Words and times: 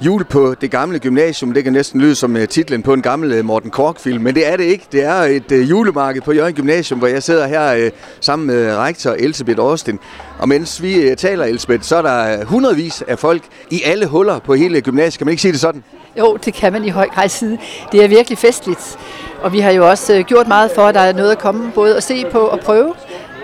Jul 0.00 0.24
på 0.24 0.54
det 0.60 0.70
gamle 0.70 0.98
gymnasium, 0.98 1.52
det 1.52 1.64
kan 1.64 1.72
næsten 1.72 2.00
lyde 2.00 2.14
som 2.14 2.36
øh, 2.36 2.48
titlen 2.48 2.82
på 2.82 2.92
en 2.92 3.02
gammel 3.02 3.32
øh, 3.32 3.44
Morten 3.44 3.70
Kork-film, 3.70 4.22
men 4.22 4.34
det 4.34 4.52
er 4.52 4.56
det 4.56 4.64
ikke. 4.64 4.86
Det 4.92 5.04
er 5.04 5.14
et 5.14 5.52
øh, 5.52 5.70
julemarked 5.70 6.22
på 6.22 6.32
Jørgen 6.32 6.54
Gymnasium, 6.54 6.98
hvor 6.98 7.08
jeg 7.08 7.22
sidder 7.22 7.46
her 7.46 7.90
sammen 8.20 8.46
med 8.46 8.76
rektor 8.76 9.10
Elisabeth 9.10 9.60
Austin. 9.60 9.98
Og 10.38 10.48
mens 10.48 10.82
vi 10.82 11.14
taler, 11.18 11.44
Elisabeth, 11.44 11.82
så 11.82 11.96
er 11.96 12.02
der 12.02 12.44
hundredvis 12.44 13.02
af 13.08 13.18
folk 13.18 13.42
i 13.70 13.82
alle 13.84 14.06
huller 14.06 14.38
på 14.38 14.54
hele 14.54 14.80
gymnasiet. 14.80 15.18
Kan 15.18 15.26
man 15.26 15.32
ikke 15.32 15.42
sige 15.42 15.52
det 15.52 15.60
sådan? 15.60 15.84
Jo, 16.18 16.38
det 16.44 16.54
kan 16.54 16.72
man 16.72 16.84
i 16.84 16.88
høj 16.88 17.08
grad 17.08 17.28
sige. 17.28 17.60
Det 17.92 18.04
er 18.04 18.08
virkelig 18.08 18.38
festligt. 18.38 18.98
Og 19.42 19.52
vi 19.52 19.60
har 19.60 19.70
jo 19.70 19.88
også 19.88 20.22
gjort 20.26 20.48
meget 20.48 20.70
for, 20.74 20.82
at 20.82 20.94
der 20.94 21.00
er 21.00 21.12
noget 21.12 21.30
at 21.30 21.38
komme 21.38 21.72
både 21.74 21.96
at 21.96 22.02
se 22.02 22.24
på 22.32 22.38
og 22.38 22.60
prøve. 22.60 22.94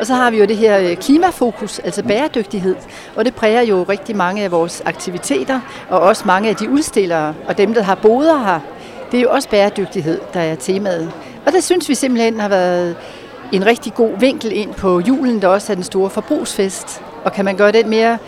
Og 0.00 0.06
så 0.06 0.14
har 0.14 0.30
vi 0.30 0.38
jo 0.38 0.44
det 0.44 0.56
her 0.56 0.78
øh, 0.78 0.96
klimafokus, 0.96 1.78
altså 1.78 2.02
bæredygtighed, 2.04 2.76
og 3.16 3.24
det 3.24 3.34
præger 3.34 3.60
jo 3.60 3.82
rigtig 3.88 4.16
mange 4.16 4.44
af 4.44 4.50
vores 4.50 4.82
aktiviteter, 4.84 5.60
og 5.88 6.00
også 6.00 6.22
mange 6.26 6.48
af 6.48 6.56
de 6.56 6.70
udstillere, 6.70 7.34
og 7.48 7.58
dem, 7.58 7.74
der 7.74 7.82
har 7.82 7.94
boder 7.94 8.38
her. 8.38 8.60
Det 9.10 9.18
er 9.18 9.22
jo 9.22 9.30
også 9.30 9.48
bæredygtighed, 9.48 10.20
der 10.34 10.40
er 10.40 10.54
temaet. 10.54 11.12
Og 11.46 11.52
det 11.52 11.64
synes 11.64 11.88
vi 11.88 11.94
simpelthen 11.94 12.40
har 12.40 12.48
været 12.48 12.96
en 13.52 13.66
rigtig 13.66 13.94
god 13.94 14.18
vinkel 14.18 14.52
ind 14.52 14.74
på 14.74 15.00
julen, 15.00 15.42
der 15.42 15.48
også 15.48 15.72
er 15.72 15.74
den 15.74 15.84
store 15.84 16.10
forbrugsfest. 16.10 17.02
Og 17.24 17.32
kan 17.32 17.44
man 17.44 17.56
gøre 17.56 17.72
den 17.72 17.90
mere 17.90 18.18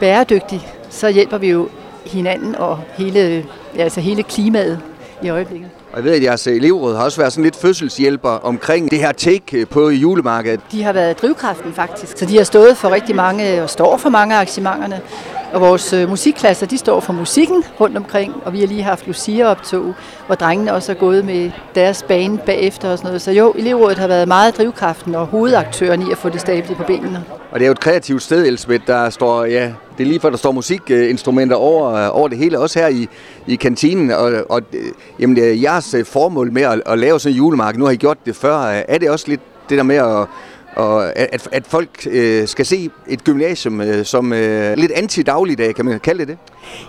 bæredygtig, 0.00 0.68
så 0.90 1.08
hjælper 1.08 1.38
vi 1.38 1.50
jo 1.50 1.68
hinanden 2.06 2.54
og 2.54 2.80
hele, 2.96 3.46
altså 3.78 4.00
hele 4.00 4.22
klimaet 4.22 4.80
i 5.22 5.28
øjeblikket. 5.28 5.70
Og 5.92 5.96
jeg 5.96 6.04
ved, 6.04 6.12
at 6.12 6.22
jeres 6.22 6.46
øh, 6.46 6.56
elevråd 6.56 6.96
har 6.96 7.04
også 7.04 7.18
været 7.20 7.32
sådan 7.32 7.44
lidt 7.44 7.56
fødselshjælper 7.56 8.28
omkring 8.28 8.90
det 8.90 8.98
her 8.98 9.12
take 9.12 9.58
øh, 9.58 9.66
på 9.66 9.90
julemarkedet. 9.90 10.60
De 10.72 10.82
har 10.82 10.92
været 10.92 11.22
drivkraften 11.22 11.72
faktisk, 11.72 12.18
så 12.18 12.26
de 12.26 12.36
har 12.36 12.44
stået 12.44 12.76
for 12.76 12.90
rigtig 12.90 13.16
mange 13.16 13.62
og 13.62 13.70
står 13.70 13.96
for 13.96 14.08
mange 14.08 14.34
af 14.34 14.38
arrangementerne. 14.38 15.00
Og 15.52 15.60
vores 15.60 15.92
øh, 15.92 16.08
musikklasser, 16.08 16.66
de 16.66 16.78
står 16.78 17.00
for 17.00 17.12
musikken 17.12 17.64
rundt 17.80 17.96
omkring, 17.96 18.34
og 18.44 18.52
vi 18.52 18.60
har 18.60 18.66
lige 18.66 18.82
haft 18.82 19.06
Lucia-optog, 19.06 19.94
hvor 20.26 20.34
drengene 20.34 20.74
også 20.74 20.92
er 20.92 20.96
gået 20.96 21.24
med 21.24 21.50
deres 21.74 22.02
bane 22.02 22.38
bagefter 22.38 22.90
og 22.90 22.98
sådan 22.98 23.08
noget. 23.08 23.22
Så 23.22 23.30
jo, 23.30 23.52
elevrådet 23.58 23.98
har 23.98 24.06
været 24.06 24.28
meget 24.28 24.56
drivkraften 24.56 25.14
og 25.14 25.26
hovedaktøren 25.26 26.02
i 26.08 26.12
at 26.12 26.18
få 26.18 26.28
det 26.28 26.40
stablet 26.40 26.76
på 26.76 26.82
benene. 26.82 27.24
Og 27.50 27.58
det 27.58 27.64
er 27.64 27.66
jo 27.66 27.72
et 27.72 27.80
kreativt 27.80 28.22
sted, 28.22 28.46
Elisabeth, 28.46 28.86
der 28.86 29.10
står, 29.10 29.44
ja, 29.44 29.72
det 29.98 30.04
er 30.04 30.08
lige 30.08 30.20
før, 30.20 30.30
der 30.30 30.36
står 30.36 30.52
musikinstrumenter 30.52 31.56
over, 31.56 31.92
øh, 31.92 32.16
over 32.18 32.28
det 32.28 32.38
hele, 32.38 32.58
også 32.58 32.78
her 32.78 32.88
i, 32.88 33.08
i 33.46 33.56
kantinen. 33.56 34.10
Og, 34.10 34.32
og 34.48 34.62
øh, 34.72 34.84
jamen, 35.18 35.36
det 35.36 35.48
er 35.48 35.54
jeres 35.54 35.94
øh, 35.94 36.04
formål 36.04 36.52
med 36.52 36.62
at, 36.62 36.82
at 36.86 36.98
lave 36.98 37.20
sådan 37.20 37.32
en 37.32 37.36
julemarked, 37.36 37.78
nu 37.78 37.84
har 37.84 37.92
I 37.92 37.96
gjort 37.96 38.18
det 38.26 38.36
før, 38.36 38.56
er 38.88 38.98
det 38.98 39.10
også 39.10 39.24
lidt 39.28 39.40
det 39.70 39.78
der 39.78 39.84
med 39.84 39.96
at 39.96 40.26
og 40.76 41.18
at, 41.18 41.48
at 41.52 41.66
folk 41.66 42.06
øh, 42.10 42.48
skal 42.48 42.66
se 42.66 42.90
et 43.08 43.24
gymnasium 43.24 43.80
øh, 43.80 44.04
som 44.04 44.32
øh, 44.32 44.76
lidt 44.76 44.92
anti-dagligdag, 44.92 45.74
kan 45.74 45.84
man 45.84 46.00
kalde 46.00 46.18
det 46.18 46.28
det? 46.28 46.38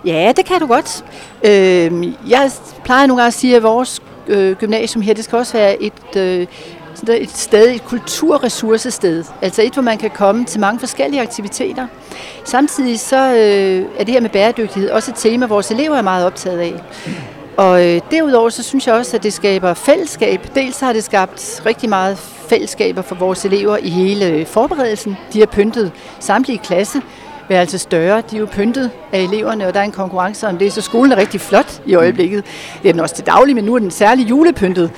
Ja, 0.04 0.32
det 0.36 0.44
kan 0.44 0.60
du 0.60 0.66
godt. 0.66 1.04
Øh, 1.44 2.30
jeg 2.30 2.50
plejer 2.84 3.06
nogle 3.06 3.22
gange 3.22 3.26
at 3.26 3.34
sige, 3.34 3.56
at 3.56 3.62
vores 3.62 4.02
øh, 4.28 4.56
gymnasium 4.56 5.02
her, 5.02 5.14
det 5.14 5.24
skal 5.24 5.38
også 5.38 5.52
være 5.52 5.82
et, 5.82 6.16
øh, 6.16 6.46
et 7.08 7.30
sted, 7.30 7.74
et 7.74 7.84
kulturressourcested. 7.84 9.24
Altså 9.42 9.62
et, 9.62 9.72
hvor 9.72 9.82
man 9.82 9.98
kan 9.98 10.10
komme 10.10 10.44
til 10.44 10.60
mange 10.60 10.80
forskellige 10.80 11.22
aktiviteter. 11.22 11.86
Samtidig 12.44 13.00
så 13.00 13.16
øh, 13.16 13.86
er 13.98 14.04
det 14.04 14.14
her 14.14 14.20
med 14.20 14.30
bæredygtighed 14.30 14.90
også 14.90 15.10
et 15.10 15.16
tema, 15.16 15.46
vores 15.46 15.70
elever 15.70 15.96
er 15.96 16.02
meget 16.02 16.26
optaget 16.26 16.58
af. 16.58 16.74
Og 17.56 17.86
øh, 17.86 18.00
derudover 18.10 18.48
så 18.48 18.62
synes 18.62 18.86
jeg 18.86 18.94
også, 18.94 19.16
at 19.16 19.22
det 19.22 19.32
skaber 19.32 19.74
fællesskab. 19.74 20.40
Dels 20.54 20.80
har 20.80 20.92
det 20.92 21.04
skabt 21.04 21.62
rigtig 21.66 21.88
meget 21.88 22.18
fællesskaber 22.18 23.02
for 23.02 23.14
vores 23.14 23.44
elever 23.44 23.76
i 23.76 23.88
hele 23.88 24.26
øh, 24.26 24.46
forberedelsen. 24.46 25.16
De 25.32 25.38
har 25.38 25.46
pyntet 25.46 25.92
samtlige 26.20 26.58
klasse 26.58 27.02
altså 27.56 27.78
større. 27.78 28.22
De 28.30 28.36
er 28.36 28.40
jo 28.40 28.46
pyntet 28.46 28.90
af 29.12 29.20
eleverne, 29.20 29.66
og 29.66 29.74
der 29.74 29.80
er 29.80 29.84
en 29.84 29.92
konkurrence 29.92 30.46
om 30.48 30.58
det, 30.58 30.72
så 30.72 30.80
skolen 30.80 31.12
er 31.12 31.16
rigtig 31.16 31.40
flot 31.40 31.82
i 31.86 31.94
øjeblikket. 31.94 32.44
Det 32.82 32.88
er 32.88 32.92
den 32.92 33.00
også 33.00 33.14
til 33.14 33.26
daglig, 33.26 33.54
men 33.54 33.64
nu 33.64 33.74
er 33.74 33.78
den 33.78 33.90
særlig 33.90 34.30
julepyntet. 34.30 34.90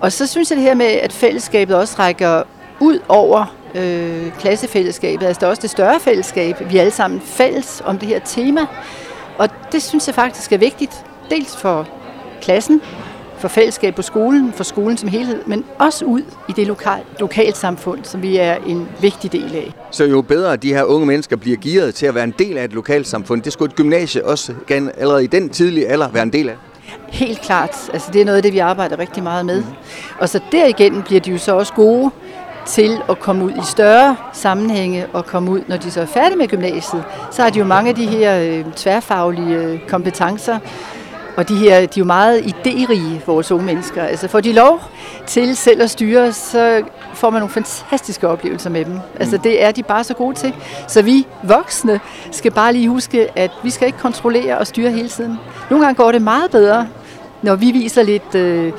Og 0.00 0.12
så 0.12 0.26
synes 0.26 0.50
jeg 0.50 0.56
det 0.56 0.64
her 0.64 0.74
med, 0.74 0.86
at 0.86 1.12
fællesskabet 1.12 1.76
også 1.76 1.96
rækker 1.98 2.42
ud 2.80 2.98
over 3.08 3.54
øh, 3.74 4.32
klassefællesskabet, 4.38 5.26
altså 5.26 5.40
der 5.40 5.46
er 5.46 5.50
også 5.50 5.62
det 5.62 5.70
større 5.70 6.00
fællesskab. 6.00 6.70
Vi 6.70 6.76
er 6.76 6.80
alle 6.80 6.92
sammen 6.92 7.20
fælles 7.20 7.82
om 7.84 7.98
det 7.98 8.08
her 8.08 8.18
tema, 8.18 8.60
og 9.38 9.48
det 9.72 9.82
synes 9.82 10.06
jeg 10.06 10.14
faktisk 10.14 10.52
er 10.52 10.58
vigtigt, 10.58 11.04
dels 11.30 11.56
for 11.56 11.88
klassen, 12.42 12.80
for 13.38 13.48
fællesskab 13.48 13.94
på 13.94 14.02
skolen, 14.02 14.52
for 14.52 14.64
skolen 14.64 14.96
som 14.96 15.08
helhed, 15.08 15.42
men 15.46 15.64
også 15.78 16.04
ud 16.04 16.22
i 16.48 16.52
det 16.52 16.66
lokal, 16.66 17.00
lokalsamfund, 17.20 18.04
som 18.04 18.22
vi 18.22 18.36
er 18.36 18.56
en 18.66 18.88
vigtig 19.00 19.32
del 19.32 19.54
af. 19.54 19.74
Så 19.90 20.04
jo 20.04 20.22
bedre 20.22 20.56
de 20.56 20.74
her 20.74 20.84
unge 20.84 21.06
mennesker 21.06 21.36
bliver 21.36 21.56
gearet 21.56 21.94
til 21.94 22.06
at 22.06 22.14
være 22.14 22.24
en 22.24 22.34
del 22.38 22.58
af 22.58 22.64
et 22.64 22.72
lokalsamfund, 22.72 23.42
det 23.42 23.52
skulle 23.52 23.70
et 23.70 23.76
gymnasie 23.76 24.26
også 24.26 24.54
gerne 24.66 24.98
allerede 24.98 25.24
i 25.24 25.26
den 25.26 25.48
tidlige 25.48 25.88
alder 25.88 26.08
være 26.08 26.22
en 26.22 26.32
del 26.32 26.48
af. 26.48 26.56
Helt 27.08 27.40
klart. 27.40 27.90
Altså, 27.92 28.10
det 28.12 28.20
er 28.20 28.24
noget 28.24 28.36
af 28.36 28.42
det, 28.42 28.52
vi 28.52 28.58
arbejder 28.58 28.98
rigtig 28.98 29.22
meget 29.22 29.46
med. 29.46 29.62
Og 30.18 30.28
så 30.28 30.40
derigennem 30.52 31.02
bliver 31.02 31.20
de 31.20 31.30
jo 31.30 31.38
så 31.38 31.54
også 31.54 31.72
gode 31.72 32.10
til 32.66 32.98
at 33.08 33.20
komme 33.20 33.44
ud 33.44 33.50
i 33.50 33.64
større 33.64 34.16
sammenhænge 34.32 35.06
og 35.12 35.26
komme 35.26 35.50
ud, 35.50 35.60
når 35.68 35.76
de 35.76 35.90
så 35.90 36.00
er 36.00 36.06
færdige 36.06 36.38
med 36.38 36.48
gymnasiet. 36.48 37.04
Så 37.30 37.42
har 37.42 37.50
de 37.50 37.58
jo 37.58 37.64
mange 37.64 37.88
af 37.88 37.94
de 37.94 38.06
her 38.06 38.40
øh, 38.40 38.64
tværfaglige 38.76 39.56
øh, 39.56 39.78
kompetencer, 39.88 40.58
og 41.36 41.48
de 41.48 41.56
her, 41.56 41.80
de 41.80 41.84
er 41.84 41.88
jo 41.98 42.04
meget 42.04 42.40
idérige, 42.40 43.26
vores 43.26 43.52
unge 43.52 43.66
mennesker. 43.66 44.02
Altså 44.02 44.28
får 44.28 44.40
de 44.40 44.52
lov 44.52 44.80
til 45.26 45.56
selv 45.56 45.82
at 45.82 45.90
styre, 45.90 46.32
så 46.32 46.82
får 47.14 47.30
man 47.30 47.40
nogle 47.40 47.52
fantastiske 47.52 48.28
oplevelser 48.28 48.70
med 48.70 48.84
dem. 48.84 48.98
Altså 49.20 49.36
det 49.36 49.64
er 49.64 49.70
de 49.70 49.82
bare 49.82 50.04
så 50.04 50.14
gode 50.14 50.36
til. 50.36 50.54
Så 50.88 51.02
vi 51.02 51.26
voksne 51.42 52.00
skal 52.30 52.50
bare 52.50 52.72
lige 52.72 52.88
huske, 52.88 53.38
at 53.38 53.50
vi 53.62 53.70
skal 53.70 53.86
ikke 53.86 53.98
kontrollere 53.98 54.58
og 54.58 54.66
styre 54.66 54.90
hele 54.90 55.08
tiden. 55.08 55.38
Nogle 55.70 55.84
gange 55.84 55.96
går 55.96 56.12
det 56.12 56.22
meget 56.22 56.50
bedre, 56.50 56.88
når 57.42 57.54
vi 57.54 57.70
viser 57.70 58.02
lidt 58.02 58.34
øh, 58.34 58.72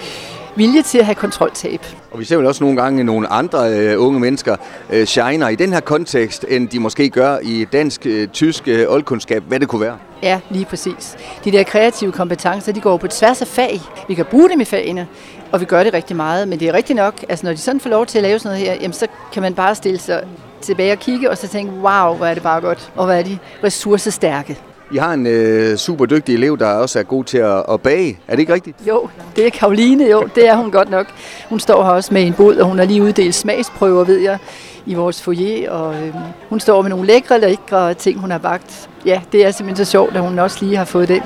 vilje 0.56 0.82
til 0.82 0.98
at 0.98 1.06
have 1.06 1.16
kontroltab. 1.16 1.86
Og 2.12 2.20
vi 2.20 2.26
ser 2.26 2.36
jo 2.36 2.48
også 2.48 2.64
nogle 2.64 2.82
gange 2.82 3.04
nogle 3.04 3.28
andre 3.28 3.74
øh, 3.74 4.02
unge 4.02 4.20
mennesker 4.20 4.56
øh, 4.90 5.06
shiner 5.06 5.48
i 5.48 5.56
den 5.56 5.74
her 5.74 5.80
kontekst, 5.80 6.46
end 6.50 6.70
de 6.70 6.80
måske 6.80 7.10
gør 7.10 7.38
i 7.44 7.66
dansk, 7.74 8.06
øh, 8.06 8.28
tysk, 8.28 8.68
øh, 8.68 8.86
oldkundskab, 8.90 9.44
hvad 9.48 9.60
det 9.60 9.68
kunne 9.68 9.82
være. 9.82 9.98
Ja, 10.24 10.40
lige 10.50 10.66
præcis. 10.66 11.18
De 11.44 11.52
der 11.52 11.64
kreative 11.64 12.12
kompetencer, 12.12 12.72
de 12.72 12.82
går 12.82 12.98
på 12.98 13.08
tværs 13.08 13.42
af 13.42 13.48
fag. 13.48 13.82
Vi 14.08 14.14
kan 14.14 14.26
bruge 14.26 14.50
dem 14.50 14.62
i 14.62 14.66
fagene, 14.66 15.08
og 15.52 15.60
vi 15.60 15.66
gør 15.66 15.84
det 15.84 15.94
rigtig 15.94 16.16
meget. 16.16 16.48
Men 16.48 16.60
det 16.60 16.68
er 16.68 16.74
rigtigt 16.74 16.98
nok, 16.98 17.14
altså 17.30 17.46
når 17.46 17.54
de 17.54 17.58
sådan 17.58 17.80
får 17.80 17.90
lov 17.90 18.06
til 18.06 18.18
at 18.18 18.24
lave 18.24 18.40
sådan 18.40 18.58
noget 18.58 18.72
her, 18.72 18.82
jamen 18.82 18.94
så 18.94 19.08
kan 19.34 19.42
man 19.42 19.54
bare 19.54 19.76
stille 19.76 20.00
sig 20.00 20.24
tilbage 20.62 20.92
og 20.92 21.00
kigge, 21.00 21.30
og 21.30 21.38
så 21.38 21.48
tænke, 21.48 21.72
wow, 21.74 22.16
hvor 22.16 22.26
er 22.26 22.34
det 22.34 22.44
bare 22.44 22.62
godt, 22.62 22.92
og 22.96 23.06
hvor 23.06 23.14
er 23.14 23.24
de 23.24 23.38
ressourcestærke. 23.64 24.58
I 24.94 24.98
har 24.98 25.14
en 25.14 25.28
øh, 25.28 25.78
super 25.78 26.06
dygtig 26.06 26.36
elev, 26.36 26.58
der 26.58 26.68
også 26.68 27.00
er 27.00 27.04
god 27.04 27.24
til 27.24 27.38
at, 27.38 27.64
at 27.70 27.82
bage. 27.82 28.20
Er 28.28 28.32
det 28.32 28.40
ikke 28.40 28.54
rigtigt? 28.54 28.78
Jo, 28.88 29.10
det 29.36 29.46
er 29.46 29.50
Karoline, 29.50 30.10
jo. 30.10 30.30
Det 30.36 30.48
er 30.48 30.56
hun 30.56 30.72
godt 30.72 30.90
nok. 30.90 31.08
Hun 31.50 31.60
står 31.60 31.84
her 31.84 31.92
også 31.92 32.14
med 32.14 32.28
en 32.28 32.34
bod, 32.34 32.56
og 32.56 32.68
hun 32.68 32.80
har 32.80 32.86
lige 32.86 33.04
uddelt 33.04 33.36
smagsprøver, 33.36 34.04
ved 34.04 34.18
jeg, 34.18 34.38
i 34.86 34.94
vores 34.94 35.22
foyer. 35.22 35.72
Og 35.72 35.96
øh, 35.96 36.16
hun 36.50 36.60
står 36.60 36.82
med 36.82 36.90
nogle 36.90 37.08
lækre, 37.08 37.40
lækre 37.40 37.94
ting, 37.94 38.20
hun 38.20 38.32
har 38.32 38.38
bagt. 38.38 38.90
Ja, 39.06 39.22
det 39.32 39.46
er 39.46 39.52
simpelthen 39.52 39.86
så 39.86 39.92
sjovt, 39.92 40.16
at 40.16 40.22
hun 40.22 40.40
også 40.40 40.66
lige 40.66 40.78
har 40.78 40.86
fået 40.86 41.08
den 41.08 41.22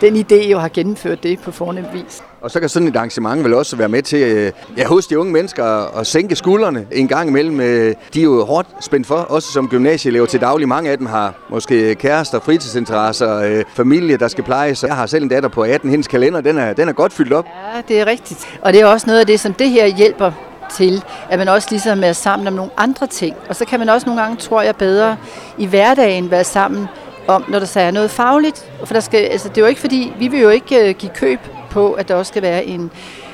den 0.00 0.16
idé 0.16 0.54
og 0.54 0.60
har 0.60 0.68
gennemført 0.68 1.22
det 1.22 1.40
på 1.40 1.50
fornem 1.50 1.84
vis. 1.92 2.22
Og 2.40 2.50
så 2.50 2.60
kan 2.60 2.68
sådan 2.68 2.88
et 2.88 2.96
arrangement 2.96 3.44
vel 3.44 3.54
også 3.54 3.76
være 3.76 3.88
med 3.88 4.02
til 4.02 4.22
øh, 4.22 4.52
ja, 4.76 4.86
hos 4.86 5.06
de 5.06 5.18
unge 5.18 5.32
mennesker 5.32 5.98
at 5.98 6.06
sænke 6.06 6.36
skuldrene 6.36 6.86
en 6.92 7.08
gang 7.08 7.28
imellem. 7.28 7.60
Øh, 7.60 7.94
de 8.14 8.20
er 8.20 8.24
jo 8.24 8.44
hårdt 8.44 8.68
spændt 8.80 9.06
for, 9.06 9.14
også 9.14 9.52
som 9.52 9.68
gymnasieelever 9.68 10.26
til 10.26 10.40
daglig. 10.40 10.68
Mange 10.68 10.90
af 10.90 10.98
dem 10.98 11.06
har 11.06 11.34
måske 11.50 11.94
kærester, 11.94 12.40
fritidsinteresser, 12.40 13.36
øh, 13.36 13.64
familie, 13.74 14.16
der 14.16 14.28
skal 14.28 14.44
plejes. 14.44 14.82
Jeg 14.82 14.96
har 14.96 15.06
selv 15.06 15.22
en 15.22 15.28
datter 15.28 15.48
på 15.48 15.62
18. 15.62 15.90
Hendes 15.90 16.08
kalender, 16.08 16.40
den 16.40 16.58
er, 16.58 16.72
den 16.72 16.88
er 16.88 16.92
godt 16.92 17.12
fyldt 17.12 17.32
op. 17.32 17.46
Ja, 17.74 17.82
det 17.88 18.00
er 18.00 18.06
rigtigt. 18.06 18.58
Og 18.62 18.72
det 18.72 18.80
er 18.80 18.86
også 18.86 19.06
noget 19.06 19.20
af 19.20 19.26
det, 19.26 19.40
som 19.40 19.54
det 19.54 19.70
her 19.70 19.86
hjælper 19.86 20.32
til, 20.70 21.04
at 21.30 21.38
man 21.38 21.48
også 21.48 21.68
ligesom 21.70 22.04
er 22.04 22.12
sammen 22.12 22.48
om 22.48 22.54
nogle 22.54 22.70
andre 22.76 23.06
ting. 23.06 23.36
Og 23.48 23.56
så 23.56 23.64
kan 23.64 23.78
man 23.78 23.88
også 23.88 24.06
nogle 24.06 24.22
gange, 24.22 24.36
tror 24.36 24.62
jeg, 24.62 24.76
bedre 24.76 25.16
i 25.58 25.66
hverdagen 25.66 26.30
være 26.30 26.44
sammen 26.44 26.86
om, 27.28 27.44
når 27.48 27.58
der 27.58 27.66
så 27.66 27.80
er 27.80 27.90
noget 27.90 28.10
fagligt. 28.10 28.70
For 28.84 28.94
der 28.94 29.00
skal, 29.00 29.18
altså, 29.18 29.48
det 29.48 29.58
er 29.58 29.62
jo 29.62 29.66
ikke 29.66 29.80
fordi, 29.80 30.12
vi 30.18 30.28
vil 30.28 30.40
jo 30.40 30.48
ikke 30.48 30.88
uh, 30.88 30.96
give 30.96 31.12
køb 31.14 31.40
på, 31.70 31.92
at 31.92 32.08
der 32.08 32.14
også 32.14 32.30
skal 32.30 32.42
være 32.42 32.64
en, 32.64 32.90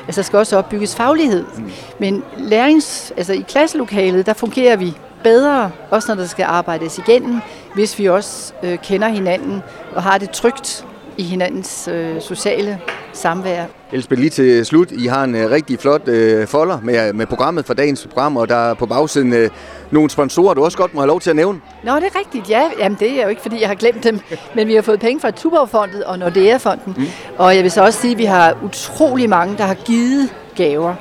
altså 0.06 0.20
der 0.20 0.24
skal 0.26 0.38
også 0.38 0.58
opbygges 0.58 0.96
faglighed. 0.96 1.44
Mm. 1.56 1.70
Men 1.98 2.24
lærings, 2.36 3.12
altså 3.16 3.32
i 3.32 3.44
klasselokalet, 3.48 4.26
der 4.26 4.32
fungerer 4.32 4.76
vi 4.76 4.94
bedre, 5.22 5.70
også 5.90 6.14
når 6.14 6.22
der 6.22 6.28
skal 6.28 6.44
arbejdes 6.48 6.98
igennem, 6.98 7.40
hvis 7.74 7.98
vi 7.98 8.08
også 8.08 8.52
øh, 8.62 8.78
kender 8.78 9.08
hinanden 9.08 9.62
og 9.94 10.02
har 10.02 10.18
det 10.18 10.30
trygt 10.30 10.86
i 11.16 11.22
hinandens 11.22 11.88
øh, 11.88 12.20
sociale 12.20 12.80
samvær. 13.16 13.64
Elsbeth, 13.92 14.20
lige 14.20 14.30
til 14.30 14.66
slut. 14.66 14.90
I 14.90 15.06
har 15.06 15.24
en 15.24 15.34
øh, 15.34 15.50
rigtig 15.50 15.78
flot 15.78 16.08
øh, 16.08 16.46
folder 16.46 16.78
med, 16.82 17.12
med 17.12 17.26
programmet 17.26 17.66
for 17.66 17.74
dagens 17.74 18.06
program, 18.06 18.36
og 18.36 18.48
der 18.48 18.56
er 18.70 18.74
på 18.74 18.86
bagsiden 18.86 19.32
øh, 19.32 19.50
nogle 19.90 20.10
sponsorer, 20.10 20.54
du 20.54 20.64
også 20.64 20.78
godt 20.78 20.94
må 20.94 21.00
have 21.00 21.08
lov 21.08 21.20
til 21.20 21.30
at 21.30 21.36
nævne. 21.36 21.60
Nå, 21.84 21.96
det 21.96 22.04
er 22.04 22.18
rigtigt. 22.18 22.50
Ja, 22.50 22.62
Jamen, 22.78 22.98
det 23.00 23.18
er 23.18 23.22
jo 23.22 23.28
ikke, 23.28 23.42
fordi 23.42 23.60
jeg 23.60 23.68
har 23.68 23.74
glemt 23.74 24.04
dem. 24.04 24.20
Men 24.54 24.68
vi 24.68 24.74
har 24.74 24.82
fået 24.82 25.00
penge 25.00 25.20
fra 25.20 25.30
Tuborgfondet 25.30 26.04
og 26.04 26.18
Nordea-fonden. 26.18 26.94
Mm. 26.96 27.06
Og 27.38 27.56
jeg 27.56 27.62
vil 27.62 27.70
så 27.70 27.82
også 27.84 28.00
sige, 28.00 28.12
at 28.12 28.18
vi 28.18 28.24
har 28.24 28.56
utrolig 28.64 29.28
mange, 29.28 29.56
der 29.56 29.64
har 29.64 29.74
givet 29.74 30.34
gaver. 30.56 30.94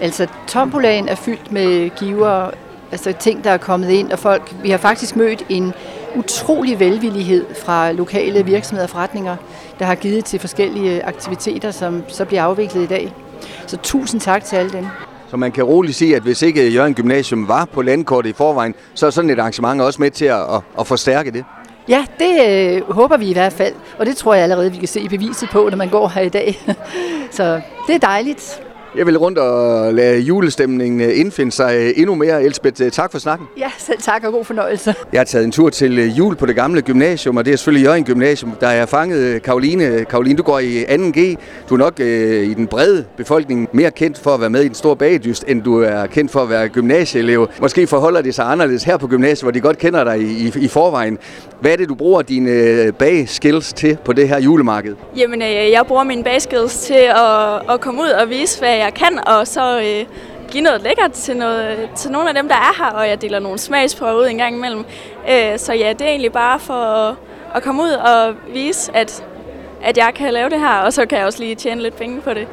Altså, 0.00 0.26
tombolaen 0.46 1.08
er 1.08 1.14
fyldt 1.14 1.52
med 1.52 1.90
giver, 1.90 2.50
altså 2.92 3.12
ting, 3.12 3.44
der 3.44 3.50
er 3.50 3.56
kommet 3.56 3.90
ind, 3.90 4.12
og 4.12 4.18
folk, 4.18 4.54
vi 4.62 4.70
har 4.70 4.78
faktisk 4.78 5.16
mødt 5.16 5.44
en 5.48 5.72
utrolig 6.16 6.80
velvillighed 6.80 7.46
fra 7.54 7.92
lokale 7.92 8.44
virksomheder 8.44 8.86
og 8.86 8.90
forretninger, 8.90 9.36
der 9.78 9.84
har 9.84 9.94
givet 9.94 10.24
til 10.24 10.40
forskellige 10.40 11.04
aktiviteter, 11.04 11.70
som 11.70 12.02
så 12.08 12.24
bliver 12.24 12.42
afviklet 12.42 12.82
i 12.82 12.86
dag. 12.86 13.12
Så 13.66 13.76
tusind 13.76 14.20
tak 14.20 14.44
til 14.44 14.56
alle 14.56 14.72
dem. 14.72 14.86
Så 15.30 15.36
man 15.36 15.52
kan 15.52 15.64
roligt 15.64 15.96
sige, 15.96 16.16
at 16.16 16.22
hvis 16.22 16.42
ikke 16.42 16.68
Jørgen 16.68 16.94
Gymnasium 16.94 17.48
var 17.48 17.64
på 17.64 17.82
landkortet 17.82 18.30
i 18.30 18.32
forvejen, 18.32 18.74
så 18.94 19.06
er 19.06 19.10
sådan 19.10 19.30
et 19.30 19.38
arrangement 19.38 19.80
også 19.80 20.02
med 20.02 20.10
til 20.10 20.24
at, 20.24 20.40
at, 20.40 20.60
at 20.78 20.86
forstærke 20.86 21.30
det. 21.30 21.44
Ja, 21.88 22.04
det 22.18 22.48
øh, 22.48 22.92
håber 22.92 23.16
vi 23.16 23.30
i 23.30 23.32
hvert 23.32 23.52
fald, 23.52 23.74
og 23.98 24.06
det 24.06 24.16
tror 24.16 24.34
jeg 24.34 24.42
allerede, 24.42 24.72
vi 24.72 24.78
kan 24.78 24.88
se 24.88 25.08
beviset 25.08 25.48
på, 25.48 25.68
når 25.70 25.76
man 25.76 25.88
går 25.88 26.08
her 26.08 26.22
i 26.22 26.28
dag. 26.28 26.74
Så 27.30 27.60
det 27.86 27.94
er 27.94 27.98
dejligt. 27.98 28.63
Jeg 28.96 29.06
vil 29.06 29.18
rundt 29.18 29.38
og 29.38 29.94
lade 29.94 30.20
julestemningen 30.20 31.00
øh, 31.00 31.18
indfinde 31.18 31.52
sig 31.52 31.76
øh, 31.76 31.92
endnu 31.96 32.14
mere. 32.14 32.42
Elsbeth, 32.42 32.82
øh, 32.82 32.90
tak 32.90 33.12
for 33.12 33.18
snakken. 33.18 33.46
Ja, 33.58 33.70
selv 33.78 33.98
tak 33.98 34.24
og 34.24 34.32
god 34.32 34.44
fornøjelse. 34.44 34.94
Jeg 35.12 35.20
har 35.20 35.24
taget 35.24 35.44
en 35.44 35.52
tur 35.52 35.70
til 35.70 36.14
jul 36.14 36.36
på 36.36 36.46
det 36.46 36.56
gamle 36.56 36.82
gymnasium, 36.82 37.36
og 37.36 37.44
det 37.44 37.52
er 37.52 37.56
selvfølgelig 37.56 37.86
Jørgen 37.86 38.04
Gymnasium. 38.04 38.52
Der 38.60 38.66
er 38.66 38.86
fanget 38.86 39.42
Karoline. 39.42 40.04
Karoline, 40.04 40.36
du 40.36 40.42
går 40.42 40.58
i 40.58 40.84
2G. 40.84 41.36
Du 41.68 41.74
er 41.74 41.78
nok 41.78 42.00
øh, 42.00 42.44
i 42.46 42.54
den 42.54 42.66
brede 42.66 43.04
befolkning 43.16 43.68
mere 43.72 43.90
kendt 43.90 44.18
for 44.18 44.30
at 44.30 44.40
være 44.40 44.50
med 44.50 44.60
i 44.62 44.66
den 44.66 44.74
store 44.74 44.96
bagedyst, 44.96 45.44
end 45.48 45.62
du 45.62 45.82
er 45.82 46.06
kendt 46.06 46.30
for 46.30 46.40
at 46.40 46.50
være 46.50 46.68
gymnasieelev. 46.68 47.48
Måske 47.60 47.86
forholder 47.86 48.22
det 48.22 48.34
sig 48.34 48.44
anderledes 48.44 48.84
her 48.84 48.96
på 48.96 49.06
gymnasiet, 49.06 49.42
hvor 49.42 49.50
de 49.50 49.60
godt 49.60 49.78
kender 49.78 50.04
dig 50.04 50.20
i, 50.20 50.46
i, 50.46 50.52
i 50.56 50.68
forvejen. 50.68 51.18
Hvad 51.60 51.72
er 51.72 51.76
det, 51.76 51.88
du 51.88 51.94
bruger 51.94 52.22
dine 52.22 52.92
bagskills 52.92 53.72
til 53.72 53.98
på 54.04 54.12
det 54.12 54.28
her 54.28 54.40
julemarked? 54.40 54.94
Jamen, 55.16 55.40
jeg 55.42 55.82
bruger 55.88 56.04
mine 56.04 56.24
bagskills 56.24 56.78
til 56.78 56.94
at, 56.94 57.74
at 57.74 57.80
komme 57.80 58.02
ud 58.02 58.08
og 58.08 58.28
vise, 58.30 58.58
hvad 58.58 58.76
jeg 58.76 58.83
kan, 58.90 59.28
og 59.28 59.46
så 59.46 59.80
øh, 59.80 60.06
give 60.50 60.62
noget 60.62 60.82
lækkert 60.82 61.12
til, 61.12 61.36
noget, 61.36 61.88
til 61.96 62.10
nogle 62.10 62.28
af 62.28 62.34
dem, 62.34 62.48
der 62.48 62.54
er 62.54 62.84
her, 62.84 62.90
og 62.90 63.08
jeg 63.08 63.22
deler 63.22 63.38
nogle 63.38 63.58
smagsprøver 63.58 64.14
ud 64.14 64.26
en 64.26 64.38
gang 64.38 64.56
imellem. 64.56 64.84
Øh, 65.30 65.58
så 65.58 65.72
ja, 65.72 65.92
det 65.92 66.00
er 66.00 66.10
egentlig 66.10 66.32
bare 66.32 66.60
for 66.60 66.74
at, 66.74 67.14
at 67.54 67.62
komme 67.62 67.82
ud 67.82 67.90
og 67.90 68.34
vise, 68.52 68.96
at, 68.96 69.24
at 69.82 69.96
jeg 69.96 70.12
kan 70.14 70.32
lave 70.32 70.50
det 70.50 70.60
her, 70.60 70.78
og 70.78 70.92
så 70.92 71.06
kan 71.06 71.18
jeg 71.18 71.26
også 71.26 71.38
lige 71.38 71.54
tjene 71.54 71.82
lidt 71.82 71.96
penge 71.96 72.20
på 72.20 72.34
det. 72.34 72.46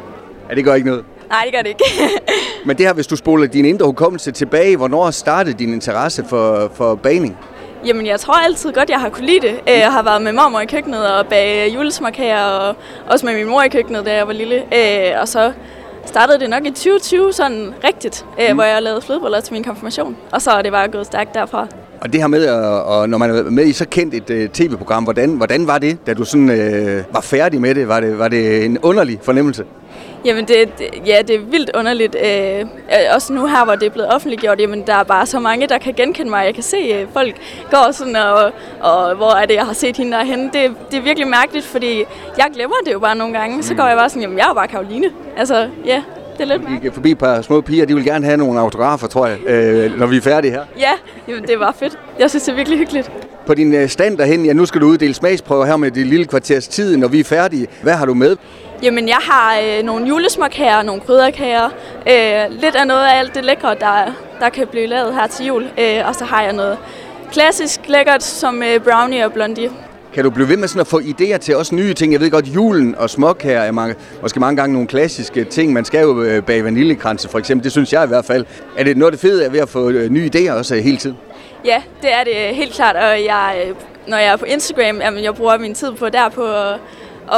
Ja, 0.50 0.56
det 0.56 0.64
gør 0.64 0.74
ikke 0.74 0.88
noget. 0.88 1.06
Nej, 1.30 1.42
det 1.46 1.54
gør 1.54 1.62
det 1.62 1.70
ikke. 1.70 1.84
Men 2.66 2.78
det 2.78 2.86
her, 2.86 2.94
hvis 2.94 3.08
du 3.08 3.16
spoler 3.16 3.48
din 3.48 3.66
indre 3.66 3.86
hukommelse 3.86 4.32
tilbage, 4.32 4.78
hvornår 4.78 5.12
startede 5.12 5.58
din 5.60 5.74
interesse 5.74 6.26
for, 6.30 6.72
for 6.76 6.96
baning? 6.96 7.38
Jamen, 7.86 8.06
jeg 8.06 8.20
tror 8.20 8.34
altid 8.34 8.74
godt, 8.74 8.90
jeg 8.90 9.00
har 9.00 9.10
kunne 9.10 9.26
lide 9.26 9.40
det. 9.40 9.60
Jeg 9.68 9.92
har 9.92 10.04
været 10.04 10.22
med 10.22 10.32
mormor 10.32 10.60
i 10.60 10.66
køkkenet 10.66 11.08
og 11.08 11.28
bag 11.28 11.72
julesmarkager, 11.76 12.44
og 12.44 12.76
også 13.10 13.26
med 13.26 13.36
min 13.36 13.48
mor 13.48 13.62
i 13.62 13.70
køkkenet, 13.70 14.06
da 14.06 14.16
jeg 14.16 14.28
var 14.28 14.34
lille. 14.34 14.64
Og 15.22 15.28
så 15.28 15.54
startede 16.06 16.40
det 16.40 16.50
nok 16.50 16.66
i 16.66 16.70
2020 16.70 17.34
sådan 17.34 17.74
rigtigt, 17.84 18.26
mm. 18.50 18.56
hvor 18.56 18.64
jeg 18.64 18.82
lavede 18.82 19.02
flødeboller 19.02 19.42
til 19.42 19.54
min 19.54 19.64
konfirmation. 19.64 20.18
Og 20.32 20.42
så 20.42 20.52
er 20.52 20.62
det 20.62 20.72
bare 20.72 20.88
gået 20.88 21.06
stærkt 21.06 21.34
derfra. 21.34 21.68
Og 22.02 22.14
det 22.14 22.22
her 22.22 22.28
med, 22.28 22.46
at, 22.46 23.10
når 23.10 23.18
man 23.18 23.30
er 23.30 23.44
med 23.44 23.66
i 23.66 23.74
så 23.74 23.86
kendt 23.88 24.14
et 24.14 24.30
uh, 24.30 24.52
tv-program, 24.52 25.04
hvordan, 25.04 25.30
hvordan 25.30 25.68
var 25.68 25.78
det, 25.78 25.98
da 26.08 26.14
du 26.14 26.26
sådan, 26.26 26.50
uh, 26.50 27.14
var 27.14 27.22
færdig 27.22 27.62
med 27.62 27.76
det? 27.76 27.88
Var, 27.88 28.00
det? 28.00 28.20
var 28.20 28.28
det 28.28 28.66
en 28.66 28.78
underlig 28.78 29.20
fornemmelse? 29.24 29.66
Jamen, 30.26 30.48
det, 30.48 30.70
ja, 31.06 31.22
det 31.28 31.36
er 31.36 31.40
vildt 31.40 31.72
underligt. 31.76 32.16
Øh, 32.16 32.66
også 33.16 33.34
nu 33.34 33.46
her, 33.46 33.66
hvor 33.66 33.76
det 33.76 33.86
er 33.86 33.90
blevet 33.90 34.14
offentliggjort, 34.14 34.60
jamen, 34.60 34.88
der 34.88 34.94
er 34.94 35.04
bare 35.04 35.26
så 35.26 35.40
mange, 35.40 35.68
der 35.68 35.78
kan 35.78 35.94
genkende 35.94 36.30
mig. 36.30 36.46
Jeg 36.46 36.54
kan 36.54 36.64
se, 36.64 36.78
at 36.78 37.08
folk 37.14 37.36
går 37.72 37.92
sådan, 37.92 38.16
og, 38.16 38.52
og 38.80 39.16
hvor 39.16 39.32
er 39.36 39.46
det, 39.46 39.56
jeg 39.56 39.66
har 39.66 39.74
set 39.74 39.98
hende 39.98 40.12
derhen. 40.12 40.44
Det, 40.44 40.72
det 40.92 40.98
er 40.98 41.02
virkelig 41.02 41.28
mærkeligt, 41.28 41.66
fordi 41.66 42.04
jeg 42.38 42.48
glemmer 42.54 42.76
det 42.86 42.94
jo 42.94 43.00
bare 43.00 43.16
nogle 43.16 43.40
gange. 43.40 43.64
Så 43.64 43.76
går 43.76 43.88
jeg 43.88 43.98
bare 43.98 44.10
sådan, 44.10 44.22
jamen, 44.22 44.38
jeg 44.38 44.44
er 44.44 44.50
jo 44.50 44.54
bare 44.54 44.68
Karoline. 44.68 45.08
Altså, 45.38 45.70
ja, 45.86 46.04
det 46.34 46.42
er 46.42 46.46
lidt 46.46 46.62
mærkeligt. 46.62 46.84
Vi 46.84 46.88
gik 46.88 46.94
forbi 46.94 47.12
et 47.12 47.18
par 47.18 47.42
små 47.42 47.62
piger, 47.62 47.86
de 47.86 47.96
vil 47.96 48.06
gerne 48.06 48.26
have 48.26 48.38
nogle 48.38 48.60
autografer, 48.60 49.08
tror 49.08 49.28
jeg, 49.28 49.40
øh, 49.46 50.00
når 50.00 50.06
vi 50.08 50.18
er 50.18 50.22
færdige 50.22 50.52
her. 50.52 50.64
Ja, 50.80 50.92
jamen, 51.28 51.44
det 51.48 51.60
var 51.60 51.76
fedt. 51.80 51.98
Jeg 52.20 52.30
synes, 52.30 52.44
det 52.44 52.52
er 52.52 52.56
virkelig 52.56 52.80
hyggeligt. 52.80 53.12
På 53.46 53.54
din 53.54 53.74
øh, 53.74 53.90
stand 53.90 54.18
derhen, 54.18 54.46
ja, 54.46 54.54
nu 54.54 54.66
skal 54.66 54.82
du 54.82 54.86
uddele 54.86 55.14
smagsprøver 55.14 55.66
her 55.66 55.78
med 55.78 55.92
det 55.92 56.08
lille 56.08 56.26
kvarters 56.26 56.68
tid, 56.68 56.98
når 56.98 57.08
vi 57.08 57.20
er 57.20 57.24
færdige. 57.24 57.68
Hvad 57.84 57.94
har 57.94 58.06
du 58.06 58.14
med? 58.14 58.38
Jamen, 58.84 59.08
jeg 59.08 59.18
har 59.22 59.60
øh, 59.64 59.84
nogle 59.84 60.08
julesmåkager 60.08 60.78
og 60.78 60.86
nogle 60.86 61.02
krydderkager. 61.02 61.66
Øh, 62.08 62.62
lidt 62.62 62.76
af 62.76 62.88
noget 62.88 63.06
af 63.06 63.20
alt 63.20 63.36
det 63.36 63.46
lækre, 63.46 63.76
der, 63.76 64.14
der 64.40 64.50
kan 64.50 64.68
blive 64.68 64.88
lavet 64.88 65.14
her 65.14 65.28
til 65.28 65.46
jul. 65.46 65.64
Øh, 65.64 66.08
og 66.08 66.16
så 66.16 66.26
har 66.26 66.44
jeg 66.44 66.54
noget 66.54 66.78
klassisk 67.32 67.80
lækkert 67.88 68.24
som 68.24 68.64
øh, 68.64 68.80
brownie 68.80 69.26
og 69.26 69.34
blondie. 69.34 69.70
Kan 70.14 70.24
du 70.24 70.30
blive 70.30 70.50
ved 70.50 70.58
med 70.58 70.68
sådan 70.68 70.82
at 70.82 70.88
få 70.88 71.00
idéer 71.00 71.38
til 71.38 71.56
også 71.56 71.76
nye 71.76 71.94
ting? 71.94 72.14
Jeg 72.14 72.22
ved 72.22 72.32
godt, 72.32 72.48
julen 72.48 72.96
og 72.96 73.10
småkager 73.10 73.60
er 73.60 73.72
mange, 73.72 73.96
måske 74.22 74.40
mange 74.40 74.58
gange 74.58 74.74
nogle 74.74 74.88
klassiske 74.88 75.44
ting. 75.44 75.74
Man 75.74 75.86
skal 75.86 76.02
jo 76.02 76.22
øh, 76.22 76.44
bage 76.44 76.64
vaniljekranse 76.64 77.30
for 77.30 77.40
eksempel. 77.40 77.64
Det 77.64 77.72
synes 77.72 77.94
jeg 77.94 78.04
i 78.04 78.08
hvert 78.08 78.26
fald. 78.26 78.46
Er 78.78 78.84
det 78.84 78.98
noget 78.98 79.12
af 79.12 79.18
det 79.18 79.22
fede 79.22 79.46
er 79.46 79.50
ved 79.50 79.60
at 79.60 79.70
få 79.70 79.90
øh, 79.90 80.10
nye 80.10 80.30
idéer 80.36 80.52
også 80.52 80.76
hele 80.76 80.98
tiden? 80.98 81.18
Ja, 81.66 81.82
det 82.02 82.14
er 82.14 82.24
det 82.24 82.56
helt 82.56 82.74
klart. 82.74 82.96
Og 82.96 83.26
jeg, 83.26 83.74
når 84.08 84.18
jeg 84.18 84.28
er 84.32 84.38
på 84.38 84.46
Instagram, 84.46 84.98
jamen, 85.02 85.24
jeg 85.24 85.36
bruger 85.36 85.58
min 85.58 85.74
tid 85.74 85.92
på 85.92 86.10
der 86.10 86.30
på 86.30 86.46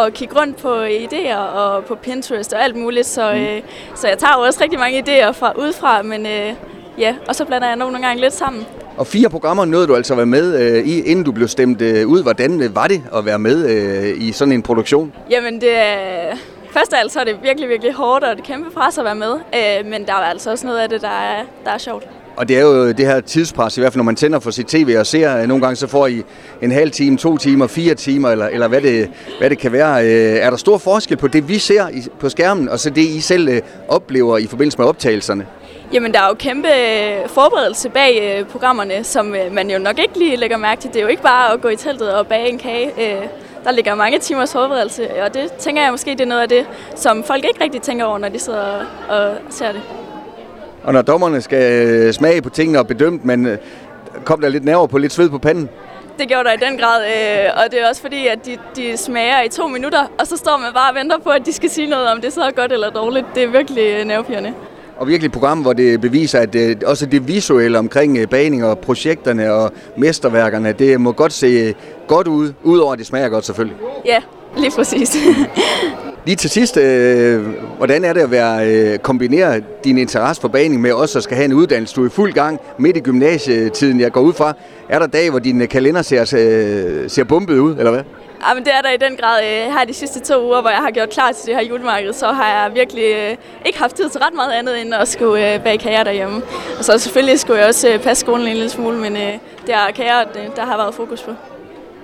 at 0.05 0.13
kigge 0.13 0.39
rundt 0.39 0.57
på 0.57 0.85
idéer 0.85 1.37
og 1.37 1.85
på 1.85 1.95
Pinterest 1.95 2.53
og 2.53 2.63
alt 2.63 2.75
muligt. 2.75 3.07
Så, 3.07 3.33
mm. 3.33 3.39
øh, 3.39 3.61
så 3.95 4.07
jeg 4.07 4.17
tager 4.17 4.33
jo 4.37 4.41
også 4.41 4.63
rigtig 4.63 4.79
mange 4.79 4.99
idéer 4.99 5.31
fra 5.31 5.53
udefra, 5.57 6.01
men 6.01 6.25
øh, 6.25 6.53
ja, 6.97 7.15
og 7.27 7.35
så 7.35 7.45
blander 7.45 7.67
jeg 7.67 7.75
nogle 7.75 8.01
gange 8.01 8.21
lidt 8.21 8.33
sammen. 8.33 8.65
Og 8.97 9.07
fire 9.07 9.29
programmer 9.29 9.65
nåede 9.65 9.87
du 9.87 9.95
altså 9.95 10.13
at 10.13 10.17
være 10.17 10.25
med 10.25 10.61
øh, 10.61 10.87
i, 10.87 11.01
inden 11.01 11.25
du 11.25 11.31
blev 11.31 11.47
stemt 11.47 11.81
øh, 11.81 12.07
ud. 12.07 12.23
Hvordan 12.23 12.61
øh, 12.61 12.75
var 12.75 12.87
det 12.87 13.03
at 13.15 13.25
være 13.25 13.39
med 13.39 13.69
øh, 13.69 14.27
i 14.27 14.31
sådan 14.31 14.51
en 14.51 14.61
produktion? 14.61 15.13
Jamen, 15.29 15.61
det 15.61 15.77
er... 15.77 16.35
Først 16.71 16.93
af 16.93 16.99
alt 16.99 17.11
så 17.11 17.19
er 17.19 17.23
det 17.23 17.35
virkelig, 17.43 17.69
virkelig 17.69 17.93
hårdt, 17.93 18.23
og 18.23 18.35
det 18.35 18.43
kæmpe 18.43 18.71
pres 18.71 18.97
at 18.97 19.05
være 19.05 19.15
med. 19.15 19.31
Øh, 19.31 19.85
men 19.85 20.05
der 20.05 20.13
er 20.13 20.17
altså 20.17 20.51
også 20.51 20.67
noget 20.67 20.79
af 20.79 20.89
det, 20.89 21.01
der 21.01 21.07
er, 21.07 21.43
der 21.65 21.71
er 21.71 21.77
sjovt. 21.77 22.03
Og 22.35 22.47
det 22.47 22.57
er 22.57 22.61
jo 22.61 22.91
det 22.91 23.05
her 23.05 23.21
tidspres, 23.21 23.77
i 23.77 23.81
hvert 23.81 23.93
fald 23.93 23.97
når 23.99 24.03
man 24.03 24.15
tænder 24.15 24.39
for 24.39 24.51
sit 24.51 24.65
tv 24.65 24.95
og 24.99 25.05
ser, 25.05 25.41
øh, 25.41 25.47
nogle 25.47 25.63
gange 25.63 25.75
så 25.75 25.87
får 25.87 26.07
I 26.07 26.23
en 26.61 26.71
halv 26.71 26.91
time, 26.91 27.17
to 27.17 27.37
timer, 27.37 27.67
fire 27.67 27.95
timer, 27.95 28.29
eller, 28.29 28.47
eller 28.47 28.67
hvad, 28.67 28.81
det, 28.81 29.09
hvad 29.39 29.49
det 29.49 29.57
kan 29.57 29.71
være. 29.71 30.05
Øh, 30.05 30.35
er 30.35 30.49
der 30.49 30.57
stor 30.57 30.77
forskel 30.77 31.17
på 31.17 31.27
det, 31.27 31.49
vi 31.49 31.57
ser 31.57 31.85
på 32.19 32.29
skærmen, 32.29 32.69
og 32.69 32.79
så 32.79 32.89
det, 32.89 33.01
I 33.01 33.19
selv 33.19 33.61
oplever 33.87 34.37
i 34.37 34.47
forbindelse 34.47 34.77
med 34.77 34.85
optagelserne? 34.85 35.45
Jamen, 35.93 36.13
der 36.13 36.19
er 36.19 36.27
jo 36.27 36.33
kæmpe 36.33 36.67
forberedelse 37.27 37.89
bag 37.89 38.45
programmerne, 38.51 39.03
som 39.03 39.35
man 39.51 39.69
jo 39.69 39.79
nok 39.79 39.99
ikke 39.99 40.19
lige 40.19 40.35
lægger 40.35 40.57
mærke 40.57 40.81
til. 40.81 40.89
Det 40.89 40.99
er 40.99 41.01
jo 41.01 41.07
ikke 41.07 41.21
bare 41.21 41.53
at 41.53 41.61
gå 41.61 41.67
i 41.67 41.75
teltet 41.75 42.13
og 42.13 42.27
bage 42.27 42.49
en 42.49 42.57
kage. 42.57 42.91
Der 43.63 43.71
ligger 43.71 43.95
mange 43.95 44.19
timers 44.19 44.51
forberedelse, 44.51 45.23
og 45.23 45.33
det 45.33 45.51
tænker 45.53 45.81
jeg 45.81 45.91
måske, 45.91 46.11
det 46.11 46.21
er 46.21 46.25
noget 46.25 46.41
af 46.41 46.49
det, 46.49 46.65
som 46.95 47.23
folk 47.23 47.45
ikke 47.45 47.63
rigtig 47.63 47.81
tænker 47.81 48.05
over, 48.05 48.17
når 48.17 48.29
de 48.29 48.39
sidder 48.39 48.85
og 49.09 49.35
ser 49.49 49.71
det. 49.71 49.81
Og 50.83 50.93
når 50.93 51.01
dommerne 51.01 51.41
skal 51.41 51.87
øh, 51.87 52.13
smage 52.13 52.41
på 52.41 52.49
tingene 52.49 52.79
og 52.79 52.87
bedømme, 52.87 53.19
men 53.23 53.45
øh, 53.45 53.57
kom 54.25 54.41
der 54.41 54.49
lidt 54.49 54.65
nerver 54.65 54.87
på, 54.87 54.97
lidt 54.97 55.13
sved 55.13 55.29
på 55.29 55.37
panden? 55.37 55.69
Det 56.19 56.27
gjorde 56.27 56.43
der 56.43 56.53
i 56.53 56.69
den 56.69 56.77
grad, 56.77 57.03
øh, 57.05 57.63
og 57.63 57.71
det 57.71 57.81
er 57.81 57.89
også 57.89 58.01
fordi, 58.01 58.27
at 58.27 58.45
de, 58.45 58.57
de 58.75 58.97
smager 58.97 59.41
i 59.41 59.49
to 59.49 59.67
minutter, 59.67 60.05
og 60.19 60.27
så 60.27 60.37
står 60.37 60.57
man 60.57 60.73
bare 60.73 60.91
og 60.91 60.95
venter 60.95 61.17
på, 61.17 61.29
at 61.29 61.45
de 61.45 61.53
skal 61.53 61.69
sige 61.69 61.89
noget 61.89 62.07
om 62.07 62.21
det 62.21 62.33
så 62.33 62.41
er 62.41 62.51
godt 62.51 62.71
eller 62.71 62.89
dårligt. 62.89 63.25
Det 63.35 63.43
er 63.43 63.47
virkelig 63.47 64.05
nervepirrende. 64.05 64.53
Og 64.97 65.07
virkelig 65.07 65.27
et 65.27 65.31
program, 65.31 65.61
hvor 65.61 65.73
det 65.73 66.01
beviser, 66.01 66.39
at 66.39 66.53
det, 66.53 66.83
også 66.83 67.05
det 67.05 67.27
visuelle 67.27 67.79
omkring 67.79 68.29
baning 68.29 68.65
og 68.65 68.79
projekterne 68.79 69.53
og 69.53 69.71
mesterværkerne, 69.97 70.71
det 70.71 71.01
må 71.01 71.11
godt 71.11 71.33
se 71.33 71.73
godt 72.07 72.27
ud, 72.27 72.53
udover 72.63 72.93
at 72.93 72.99
det 72.99 73.07
smager 73.07 73.29
godt 73.29 73.45
selvfølgelig. 73.45 73.77
Ja, 74.05 74.19
lige 74.57 74.71
præcis. 74.71 75.17
Lige 76.25 76.35
til 76.35 76.49
sidst, 76.49 76.77
øh, 76.77 77.47
hvordan 77.77 78.03
er 78.03 78.13
det 78.13 78.21
at 78.21 78.31
være, 78.31 78.67
øh, 78.67 78.99
kombinere 78.99 79.61
din 79.83 79.97
interesse 79.97 80.41
for 80.41 80.47
baning 80.47 80.81
med 80.81 80.91
også 80.91 81.19
at 81.19 81.23
skal 81.23 81.35
have 81.35 81.45
en 81.45 81.53
uddannelse? 81.53 81.95
Du 81.95 82.01
er 82.03 82.05
i 82.05 82.09
fuld 82.09 82.33
gang 82.33 82.59
midt 82.77 82.97
i 82.97 82.99
gymnasietiden, 82.99 83.99
jeg 83.99 84.11
går 84.11 84.21
ud 84.21 84.33
fra. 84.33 84.53
Er 84.89 84.99
der 84.99 85.07
dage, 85.07 85.29
hvor 85.29 85.39
din 85.39 85.67
kalender 85.67 86.01
ser, 86.01 86.21
øh, 86.21 87.09
ser 87.09 87.23
bumpet 87.23 87.57
ud, 87.57 87.75
eller 87.77 87.91
hvad? 87.91 88.03
Ja, 88.47 88.53
men 88.53 88.63
det 88.65 88.73
er 88.73 88.81
der 88.81 88.91
i 88.91 88.97
den 88.97 89.17
grad. 89.17 89.43
Øh, 89.43 89.73
her 89.73 89.85
de 89.85 89.93
sidste 89.93 90.19
to 90.19 90.45
uger, 90.45 90.61
hvor 90.61 90.69
jeg 90.69 90.79
har 90.79 90.91
gjort 90.91 91.09
klar 91.09 91.31
til 91.31 91.45
det 91.45 91.55
her 91.55 91.63
julemarked, 91.63 92.13
så 92.13 92.27
har 92.31 92.47
jeg 92.47 92.75
virkelig 92.75 93.03
øh, 93.03 93.37
ikke 93.65 93.79
haft 93.79 93.95
tid 93.95 94.09
til 94.09 94.21
ret 94.21 94.33
meget 94.33 94.51
andet, 94.51 94.81
end 94.81 94.93
at 94.93 95.07
skulle 95.07 95.53
øh, 95.53 95.63
bage 95.63 95.77
kager 95.77 96.03
derhjemme. 96.03 96.41
Og 96.77 96.85
så 96.85 96.97
selvfølgelig 96.99 97.39
skulle 97.39 97.59
jeg 97.59 97.67
også 97.67 97.99
passe 98.03 98.21
skolen 98.21 98.47
en 98.47 98.53
lille 98.53 98.69
smule, 98.69 98.97
men 98.97 99.15
det 99.65 99.73
er 99.73 99.91
kager, 99.95 100.23
der 100.55 100.65
har 100.65 100.77
været 100.77 100.95
fokus 100.95 101.21
på. 101.21 101.31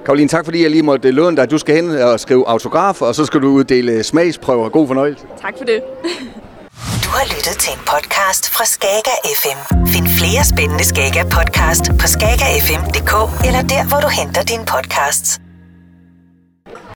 Karoline, 0.06 0.30
tak 0.30 0.46
fordi 0.46 0.62
jeg 0.64 0.72
lige 0.72 0.84
måtte 0.84 1.12
låne 1.12 1.38
dig. 1.38 1.52
Du 1.52 1.58
skal 1.58 1.76
hen 1.76 1.92
og 1.92 2.20
skrive 2.20 2.48
autografer, 2.48 3.06
og 3.06 3.16
så 3.16 3.26
skal 3.26 3.42
du 3.42 3.48
uddele 3.48 4.04
smagsprøver. 4.04 4.70
God 4.70 4.88
fornøjelse. 4.88 5.26
Tak 5.42 5.54
for 5.58 5.66
det. 5.66 5.82
du 7.04 7.10
har 7.18 7.26
lyttet 7.36 7.56
til 7.60 7.74
en 7.74 7.80
podcast 7.80 8.50
fra 8.54 8.66
Skager 8.66 9.18
FM. 9.42 9.60
Find 9.88 10.08
flere 10.20 10.44
spændende 10.54 10.86
Skager 10.86 11.24
podcast 11.24 11.84
på 12.00 12.08
skagerfm.dk 12.08 13.14
eller 13.48 13.62
der, 13.62 13.88
hvor 13.90 14.00
du 14.00 14.08
henter 14.08 14.44
dine 14.44 14.66
podcasts. 14.66 15.49